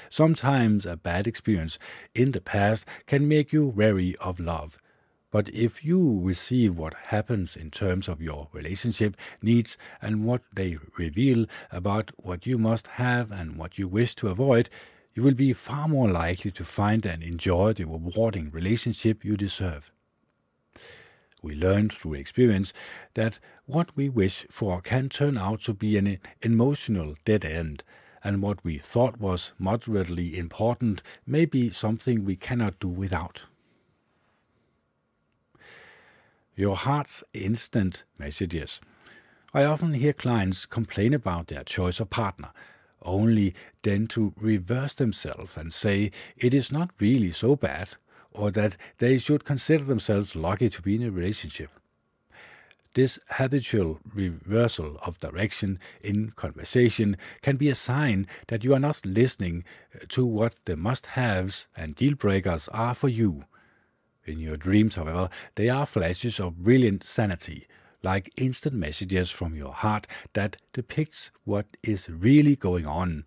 [0.10, 1.80] Sometimes a bad experience
[2.14, 4.78] in the past can make you wary of love.
[5.32, 10.78] But if you receive what happens in terms of your relationship needs and what they
[10.98, 14.70] reveal about what you must have and what you wish to avoid,
[15.14, 19.92] you will be far more likely to find and enjoy the rewarding relationship you deserve.
[21.42, 22.74] We learn through experience
[23.14, 27.84] that what we wish for can turn out to be an emotional dead end,
[28.24, 33.44] and what we thought was moderately important may be something we cannot do without.
[36.56, 38.82] Your heart's instant messages.
[39.54, 42.50] I often hear clients complain about their choice of partner,
[43.02, 47.90] only then to reverse themselves and say it is not really so bad
[48.32, 51.72] or that they should consider themselves lucky to be in a relationship.
[53.00, 59.06] This habitual reversal of direction in conversation can be a sign that you are not
[59.06, 59.64] listening
[59.96, 63.46] uh, to what the must haves and deal breakers are for you.
[64.26, 67.70] In your dreams, however, they are flashes of brilliant sanity,
[68.04, 73.26] like instant messages from your heart that depicts what is really going on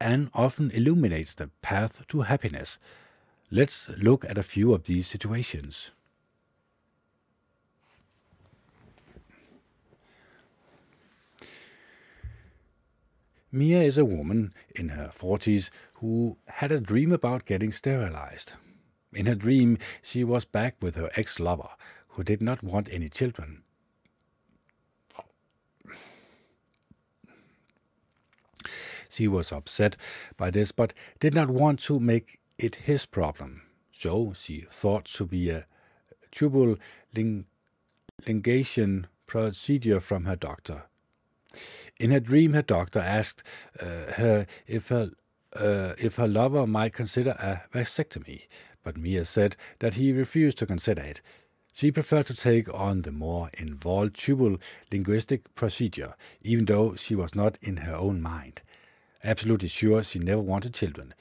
[0.00, 2.78] and often illuminates the path to happiness.
[3.50, 5.90] Let's look at a few of these situations.
[13.50, 18.52] Mia is a woman in her 40s who had a dream about getting sterilized.
[19.14, 21.70] In her dream, she was back with her ex lover,
[22.08, 23.62] who did not want any children.
[29.08, 29.96] She was upset
[30.36, 33.62] by this, but did not want to make it his problem.
[33.92, 35.64] So she thought to be a
[36.30, 36.76] tubal
[37.16, 37.46] ling-
[38.26, 40.84] ligation procedure from her doctor.
[41.98, 43.42] In her dream, her doctor asked
[43.80, 45.10] uh, her if her
[45.56, 48.46] uh, if her lover might consider a vasectomy,
[48.82, 51.20] but Mia said that he refused to consider it.
[51.72, 54.58] She preferred to take on the more involved tubal
[54.92, 58.62] linguistic procedure, even though she was not in her own mind.
[59.24, 61.14] Absolutely sure she never wanted children.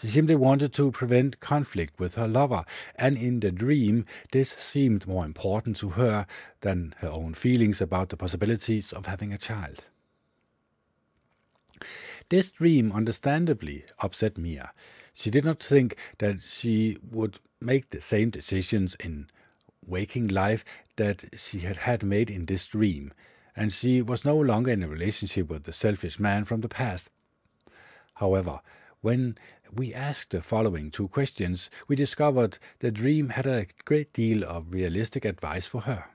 [0.00, 5.08] She simply wanted to prevent conflict with her lover, and in the dream, this seemed
[5.08, 6.26] more important to her
[6.60, 9.84] than her own feelings about the possibilities of having a child.
[12.28, 14.70] This dream understandably upset Mia.
[15.14, 19.28] She did not think that she would make the same decisions in
[19.84, 23.12] waking life that she had had made in this dream,
[23.56, 27.10] and she was no longer in a relationship with the selfish man from the past.
[28.14, 28.60] However,
[29.00, 29.38] when
[29.72, 34.72] we asked the following two questions, we discovered the dream had a great deal of
[34.72, 36.06] realistic advice for her.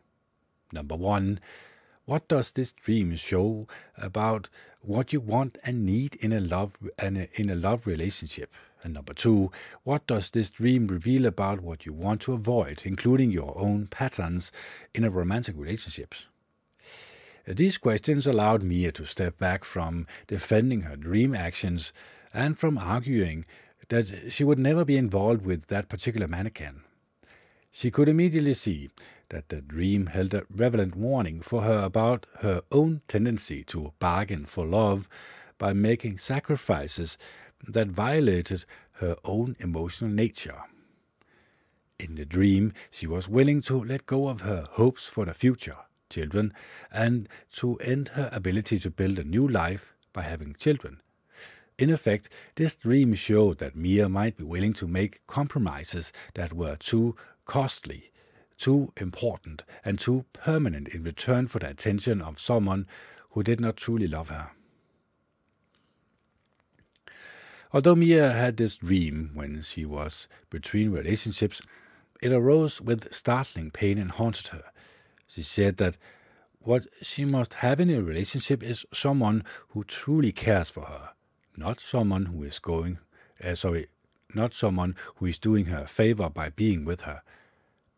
[0.72, 1.40] Number one,
[2.06, 4.50] what does this dream show about
[4.82, 8.54] what you want and need in a love and in a love relationship?
[8.84, 9.52] And number two,
[9.84, 14.52] what does this dream reveal about what you want to avoid, including your own patterns
[14.94, 16.14] in a romantic relationship?
[17.46, 21.94] These questions allowed Mia to step back from defending her dream actions
[22.34, 23.46] and from arguing
[23.90, 26.82] that she would never be involved with that particular mannequin.
[27.72, 28.90] She could immediately see
[29.30, 34.46] that the dream held a relevant warning for her about her own tendency to bargain
[34.46, 35.08] for love
[35.58, 37.18] by making sacrifices
[37.68, 40.62] that violated her own emotional nature.
[42.00, 45.78] In the dream, she was willing to let go of her hopes for the future,
[46.10, 46.54] children,
[46.92, 51.02] and to end her ability to build a new life by having children,
[51.78, 56.76] in effect, this dream showed that Mia might be willing to make compromises that were
[56.76, 57.16] too
[57.46, 58.12] costly,
[58.58, 62.88] too important, and too permanent in return for the attention of someone
[63.32, 64.52] who did not truly love her.
[67.74, 71.60] Although Mia had this dream when she was between relationships,
[72.22, 74.66] it arose with startling pain and haunted her.
[75.28, 75.98] She said that
[76.60, 81.10] what she must have in a relationship is someone who truly cares for her,
[81.56, 83.00] not someone who is going,
[83.44, 83.88] uh, sorry,
[84.34, 87.22] not someone who is doing her a favor by being with her.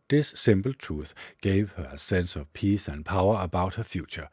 [0.10, 4.30] This simple truth gave her a sense of peace and power about her future.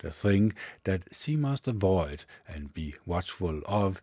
[0.00, 0.52] The thing
[0.84, 4.00] that she must avoid and be watchful of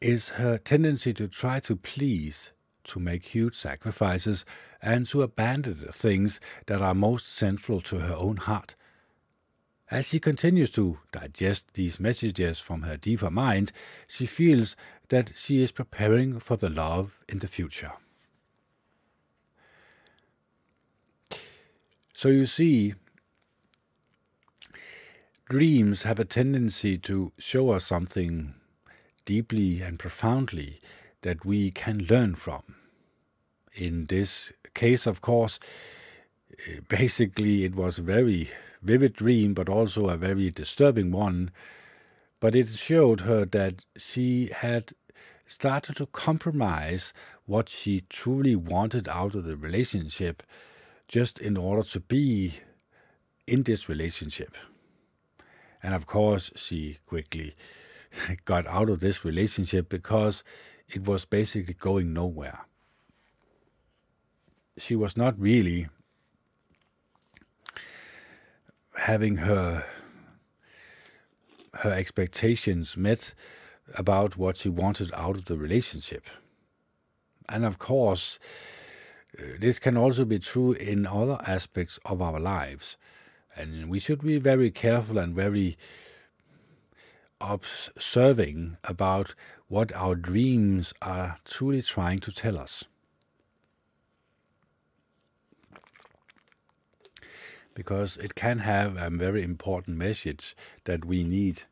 [0.00, 2.50] is her tendency to try to please,
[2.84, 4.44] to make huge sacrifices,
[4.82, 8.74] and to abandon the things that are most central to her own heart.
[9.90, 13.70] As she continues to digest these messages from her deeper mind,
[14.08, 14.76] she feels
[15.08, 17.92] that she is preparing for the love in the future.
[22.14, 22.94] So you see,
[25.50, 28.54] dreams have a tendency to show us something
[29.26, 30.80] deeply and profoundly
[31.22, 32.62] that we can learn from.
[33.74, 35.58] In this case, of course,
[36.66, 38.50] eh, basically it was very
[38.84, 41.50] vivid dream, but also a very disturbing one.
[42.40, 44.92] But it showed her that she had
[45.46, 47.12] started to compromise
[47.46, 50.42] what she truly wanted out of the relationship
[51.08, 52.60] just in order to be
[53.46, 54.56] in this relationship.
[55.82, 57.54] And of course, she quickly
[58.44, 60.42] got out of this relationship because
[60.88, 62.60] it was basically going nowhere.
[64.78, 65.88] She was not really
[68.96, 69.84] having her
[71.80, 73.34] her expectations met
[73.94, 76.24] about what she wanted out of the relationship.
[77.48, 78.38] And of course,
[79.38, 82.96] uh, this can also be true in other aspects of our lives.
[83.56, 85.76] And we should be very careful and very
[87.40, 89.34] observing about
[89.68, 92.84] what our dreams are truly trying to tell us.
[97.74, 101.64] Because it can have a very important message that we need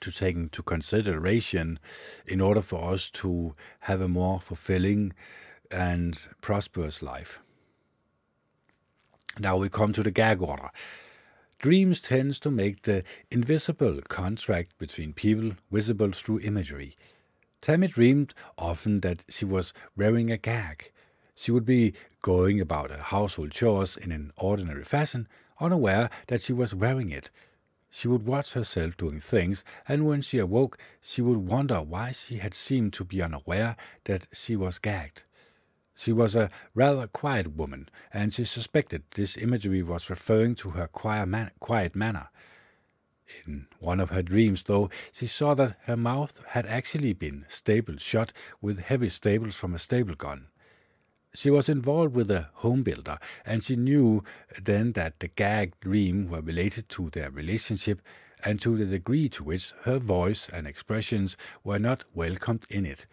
[0.00, 1.78] to take into consideration
[2.26, 5.12] in order for us to have a more fulfilling
[5.70, 7.40] and prosperous life.
[9.38, 10.70] Now we come to the gag order.
[11.58, 16.96] Dreams tends to make the invisible contract between people visible through imagery.
[17.60, 20.92] Tammy dreamed often that she was wearing a gag,
[21.38, 25.28] she would be going about her household chores in an ordinary fashion,
[25.60, 27.30] unaware that she was wearing it.
[27.90, 32.38] She would watch herself doing things, and when she awoke, she would wonder why she
[32.38, 35.22] had seemed to be unaware that she was gagged.
[35.94, 40.88] She was a rather quiet woman, and she suspected this imagery was referring to her
[40.88, 42.30] quiet, manner.
[43.46, 48.00] In one of her dreams, though, she saw that her mouth had actually been stapled
[48.00, 50.48] shut with heavy staples from a staple gun.
[51.34, 54.24] She was involved with a home builder, and she knew
[54.60, 58.00] then that the gag dream were related to their relationship
[58.44, 63.06] and to the degree to which her voice and expressions were not welcomed in it.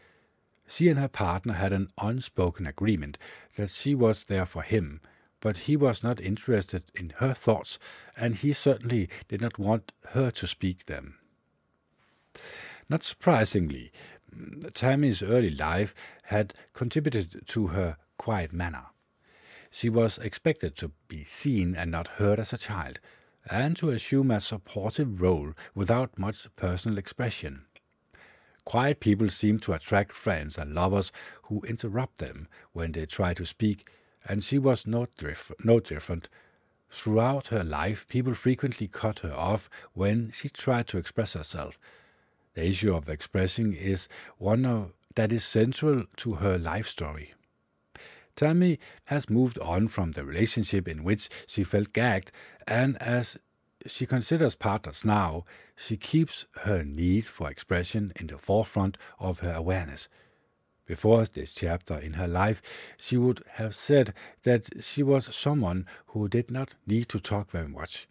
[0.67, 3.17] She and her partner had an unspoken agreement
[3.57, 5.01] that she was there for him,
[5.39, 7.77] but he was not interested in her thoughts,
[8.15, 11.19] and he certainly did not want her to speak them.
[12.89, 13.91] Not surprisingly,
[14.73, 15.93] Tammy's early life
[16.23, 18.87] had contributed to her quiet manner.
[19.71, 22.99] She was expected to be seen and not heard as a child,
[23.49, 27.65] and to assume a supportive role without much personal expression.
[28.63, 31.11] Quiet people seem to attract friends and lovers
[31.43, 33.87] who interrupt them when they try to speak,
[34.27, 36.29] and she was no, dif- no different.
[36.89, 41.77] Throughout her life, people frequently cut her off when she tried to express herself.
[42.55, 44.07] The issue of expressing is
[44.37, 47.33] one of, that is central to her life story.
[48.35, 52.31] Tammy has moved on from the relationship in which she felt gagged,
[52.67, 53.37] and as
[53.87, 59.53] she considers partners now, she keeps her need for expression in the forefront of her
[59.53, 60.07] awareness.
[60.85, 62.61] Before this chapter in her life,
[62.97, 64.13] she would have said
[64.43, 68.07] that she was someone who did not need to talk very much.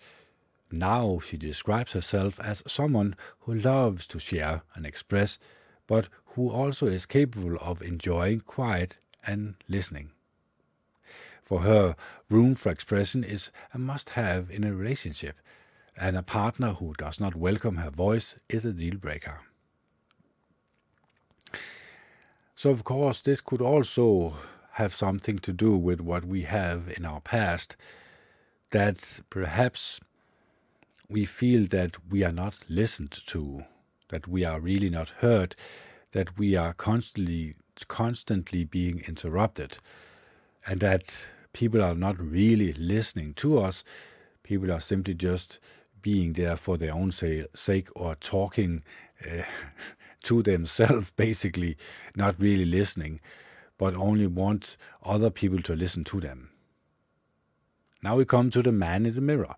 [0.70, 5.38] Now she describes herself as someone who loves to share and express,
[5.86, 10.10] but who also is capable of enjoying quiet and listening.
[11.44, 11.94] For her,
[12.30, 15.36] room for expression is a must have in a relationship,
[15.94, 19.42] and a partner who does not welcome her voice is a deal breaker.
[22.56, 24.36] So, of course, this could also
[24.72, 27.76] have something to do with what we have in our past,
[28.70, 30.00] that perhaps
[31.10, 33.66] we feel that we are not listened to,
[34.08, 35.54] that we are really not heard,
[36.12, 37.54] that we are constantly
[37.86, 39.76] constantly being interrupted,
[40.66, 41.14] and that
[41.54, 43.82] people are not really listening to us.
[44.42, 45.58] People are simply just
[46.02, 48.84] being there for their own say, sake or talking
[49.24, 49.44] uh,
[50.24, 51.78] to themselves, basically,
[52.14, 53.20] not really listening,
[53.78, 56.50] but only want other people to listen to them.
[58.02, 59.54] Now we come to the man in the mirror.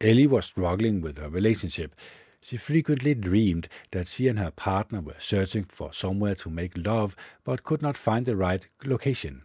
[0.00, 1.94] Ellie was struggling with her relationship.
[2.40, 7.14] She frequently dreamed that she and her partner were searching for somewhere to make love
[7.44, 9.42] but could not find the right location.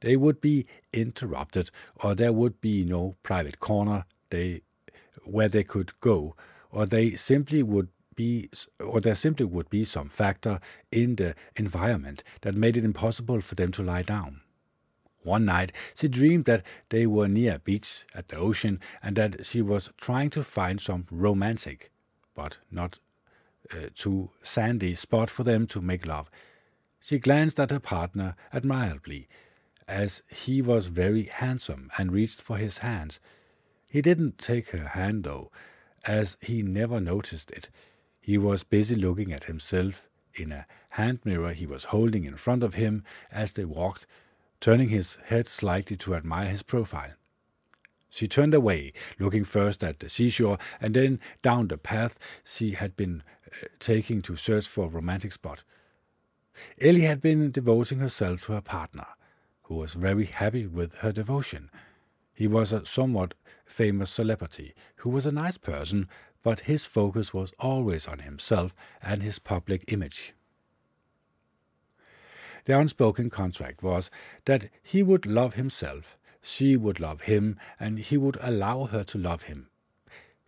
[0.00, 4.62] They would be interrupted, or there would be no private corner they
[5.24, 6.34] where they could go,
[6.70, 12.22] or they simply would be, or there simply would be some factor in the environment
[12.42, 14.40] that made it impossible for them to lie down.
[15.22, 19.44] One night she dreamed that they were near a beach at the ocean and that
[19.44, 21.90] she was trying to find some romantic,
[22.34, 22.98] but not
[23.72, 26.30] uh, too sandy spot for them to make love.
[27.00, 29.28] She glanced at her partner admirably,
[29.90, 33.18] as he was very handsome and reached for his hands.
[33.88, 35.50] He didn't take her hand, though,
[36.04, 37.68] as he never noticed it.
[38.20, 42.62] He was busy looking at himself in a hand mirror he was holding in front
[42.62, 44.06] of him as they walked,
[44.60, 47.14] turning his head slightly to admire his profile.
[48.08, 52.96] She turned away, looking first at the seashore and then down the path she had
[52.96, 55.62] been uh, taking to search for a romantic spot.
[56.80, 59.06] Ellie had been devoting herself to her partner,
[59.70, 61.70] who was very happy with her devotion.
[62.34, 66.08] He was a somewhat famous celebrity who was a nice person,
[66.42, 70.34] but his focus was always on himself and his public image.
[72.64, 74.10] The unspoken contract was
[74.44, 79.18] that he would love himself, she would love him, and he would allow her to
[79.18, 79.68] love him.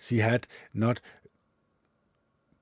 [0.01, 1.01] She had not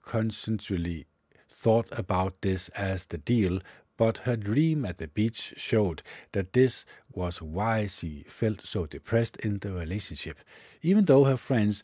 [0.02, 1.06] conscientiously
[1.48, 3.60] thought about this as the deal,
[4.00, 9.36] but her dream at the beach showed that this was why she felt so depressed
[9.36, 10.38] in the relationship,
[10.80, 11.82] even though her friends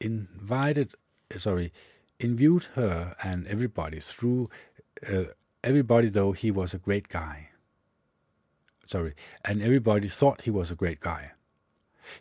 [0.00, 0.94] invited,
[1.36, 1.70] sorry,
[2.18, 4.48] viewed her and everybody through
[5.06, 5.24] uh,
[5.62, 7.50] everybody though he was a great guy.
[8.86, 9.12] Sorry,
[9.44, 11.32] and everybody thought he was a great guy.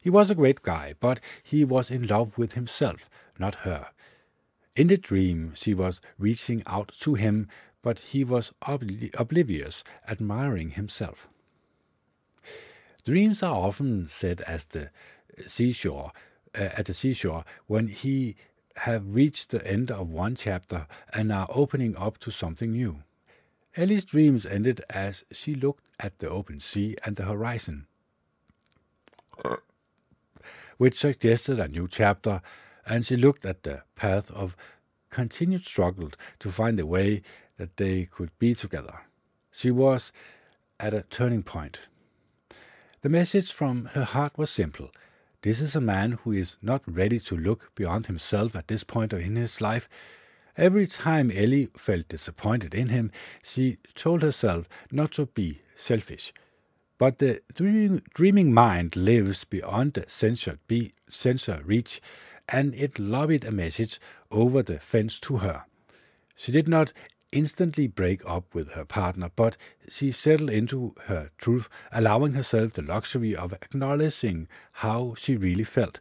[0.01, 3.09] He was a great guy, but he was in love with himself,
[3.39, 3.87] not her.
[4.75, 7.47] In the dream, she was reaching out to him
[7.81, 11.27] but he was obli- oblivious, admiring himself.
[13.05, 14.89] Dreams are often said as the
[15.47, 16.11] seashore,
[16.55, 18.35] uh, at the seashore, when he
[18.77, 23.03] have reached the end of one chapter and are opening up to something new.
[23.75, 27.87] Ellie's dreams ended as she looked at the open sea and the horizon,
[30.77, 32.41] which suggested a new chapter,
[32.85, 34.55] and she looked at the path of
[35.09, 36.09] continued struggle
[36.39, 37.21] to find a way
[37.59, 39.01] that they could be together.
[39.51, 40.11] She was
[40.79, 41.81] at a turning point.
[43.01, 44.89] The message from her heart was simple.
[45.41, 49.13] This is a man who is not ready to look beyond himself at this point
[49.13, 49.87] in his life.
[50.57, 53.11] Every time Ellie felt disappointed in him,
[53.43, 56.33] she told herself not to be selfish.
[56.97, 62.01] But the dream, dreaming mind lives beyond the censor, be, censor reach,
[62.49, 63.99] and it lobbied a message
[64.31, 65.63] over the fence to her.
[66.35, 66.91] She did not
[67.31, 69.57] instantly break up with her partner, but
[69.87, 75.99] she settled into her truth, allowing herself the luxury of acknowledging how she really felt.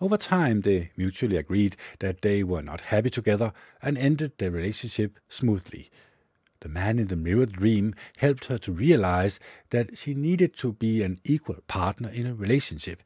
[0.00, 3.52] Over time, they mutually agreed that they were not happy together
[3.82, 5.90] and ended their relationship smoothly.
[6.60, 9.38] The man in the mirror dream helped her to realize
[9.70, 13.02] that she needed to be an equal partner in a relationship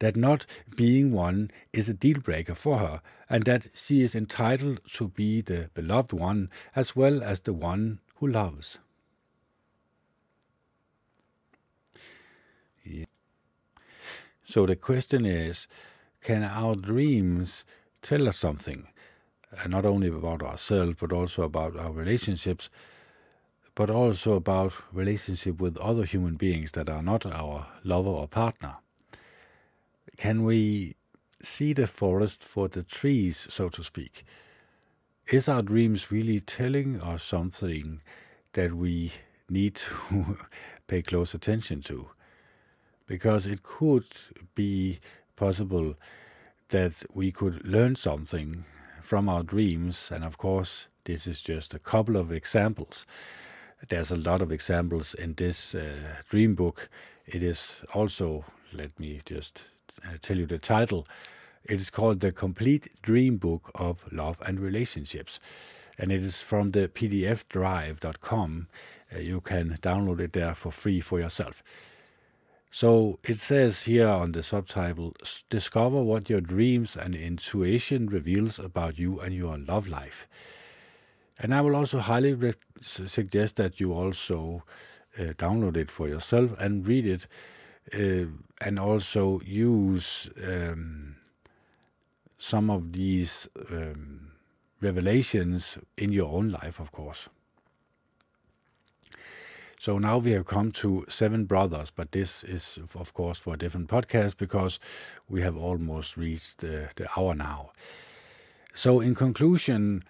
[0.00, 4.80] that not being one is a deal breaker for her, and that she is entitled
[4.94, 8.78] to be the beloved one as well as the one who loves.
[12.84, 13.06] Yeah.
[14.44, 15.66] So the question is
[16.20, 17.64] can our dreams
[18.02, 18.88] tell us something?
[19.56, 22.70] Uh, not only about ourselves, but also about our relationships,
[23.74, 28.76] but also about relationship with other human beings that are not our lover or partner
[30.24, 30.96] can we
[31.42, 34.24] see the forest for the trees, so to speak?
[35.30, 38.00] Is our dreams really telling us something
[38.54, 39.12] that we
[39.50, 40.38] need to
[40.86, 42.08] pay close attention to?
[43.06, 44.06] Because it could
[44.54, 44.98] be
[45.36, 45.94] possible
[46.70, 48.64] that we could learn something
[49.02, 53.04] from our dreams, and of course, this is just a couple of examples.
[53.90, 55.96] There's a lot of examples in this uh,
[56.30, 56.88] dream book.
[57.26, 59.64] It is also, let me just
[60.04, 61.06] uh, tell you the title.
[61.64, 65.40] It is called The Complete Dream Book of Love and Relationships.
[65.98, 68.68] And it is from the pdfdrive.com.
[69.14, 71.62] Uh, you can download it there for free for yourself.
[72.70, 75.14] So it says here on the subtitle
[75.48, 80.26] Discover what your dreams and intuition reveals about you and your love life.
[81.38, 84.64] And I will also highly re- suggest that you also
[85.16, 87.26] uh, download it for yourself and read it
[87.92, 91.16] and also use um,
[92.38, 94.32] some of these um,
[94.80, 97.28] revelations in your own life, of course.
[99.78, 103.58] So now we have come to Seven Brothers, but this is, of course, for a
[103.58, 104.78] different podcast because
[105.28, 107.72] we have almost reached the hour now.
[108.74, 110.02] So, in conclusion,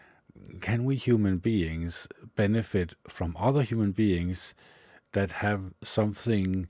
[0.60, 2.06] can we human beings
[2.36, 4.54] benefit from other human beings
[5.12, 6.68] that have something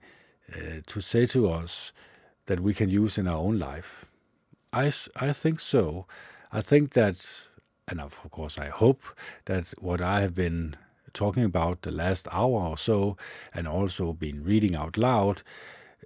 [0.52, 1.92] uh, to say to us
[2.46, 4.04] that we can use in our own life?
[4.72, 6.06] I, I think so.
[6.52, 7.16] I think that,
[7.88, 9.02] and of course, I hope
[9.46, 10.76] that what I have been
[11.12, 13.16] talking about the last hour or so,
[13.54, 15.42] and also been reading out loud,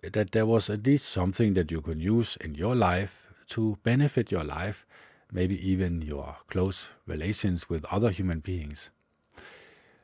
[0.03, 4.30] that there was at least something that you could use in your life to benefit
[4.30, 4.86] your life,
[5.32, 8.91] maybe even your close relations with other human beings.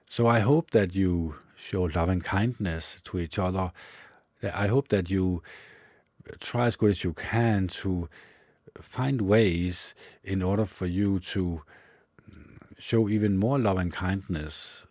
[0.09, 3.73] So I hope that you show loving kindness to each other
[4.53, 5.43] I hope that you
[6.41, 8.09] try as good as you can to
[8.81, 11.63] find ways in order for you to
[12.79, 14.85] show even more love and kindness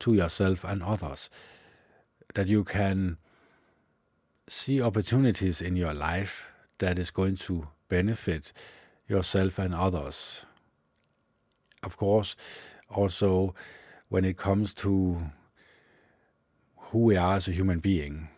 [0.00, 1.30] to yourself and others.
[2.34, 3.18] That you can
[4.48, 6.44] see opportunities in your life
[6.78, 8.52] that is going to benefit
[9.08, 10.42] yourself and others.
[11.82, 12.36] Of course,
[12.88, 13.54] also
[14.08, 15.30] when it comes to
[16.76, 18.28] who we are as a human being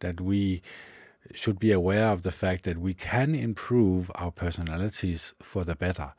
[0.00, 0.62] that we
[1.34, 6.12] should be aware of the fact that we can improve our personalities for the better.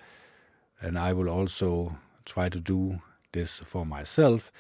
[0.82, 3.02] And I will also try to do
[3.32, 4.52] this for myself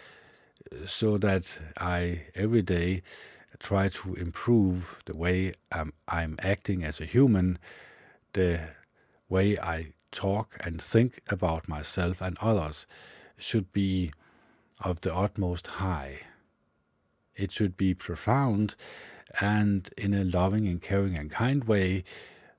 [0.86, 3.02] so that I every day
[3.60, 7.58] try to improve the way I'm, I'm acting as a human,
[8.34, 8.60] the
[9.30, 12.86] way I talk and think about myself and others
[13.38, 14.12] should be
[14.82, 16.22] of the utmost high.
[17.36, 18.76] It should be profound
[19.40, 22.04] and in a loving and caring and kind way,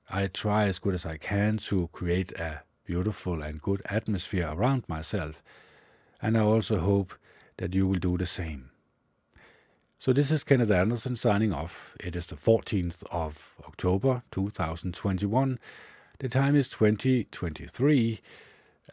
[0.09, 4.83] I try as good as I can to create a beautiful and good atmosphere around
[4.87, 5.43] myself.
[6.21, 7.13] And I also hope
[7.57, 8.69] that you will do the same.
[9.99, 11.95] So this is Kenneth Anderson signing off.
[11.99, 15.59] It is the 14th of October 2021.
[16.19, 18.19] The time is 2023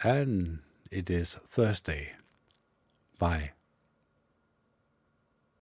[0.03, 0.61] and
[0.91, 2.13] it is Thursday.
[3.19, 3.54] Bye.